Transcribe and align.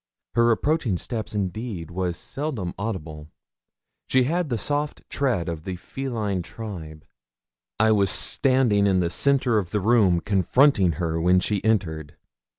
Her 0.33 0.49
approaching 0.49 0.97
step, 0.97 1.29
indeed, 1.35 1.91
was 1.91 2.17
seldom 2.17 2.73
audible; 2.75 3.29
she 4.07 4.23
had 4.23 4.49
the 4.49 4.57
soft 4.57 5.03
tread 5.11 5.47
of 5.47 5.63
the 5.63 5.75
feline 5.75 6.41
tribe. 6.41 7.05
I 7.79 7.91
was 7.91 8.09
standing 8.09 8.87
in 8.87 8.99
the 8.99 9.11
centre 9.11 9.59
of 9.59 9.69
the 9.69 9.79
room 9.79 10.19
confronting 10.19 10.93
her 10.93 11.21
when 11.21 11.39
she 11.39 11.63
entered. 11.63 12.17